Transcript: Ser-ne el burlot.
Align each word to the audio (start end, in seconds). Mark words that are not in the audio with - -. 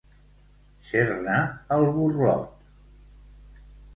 Ser-ne 0.85 1.35
el 1.77 1.85
burlot. 1.97 2.65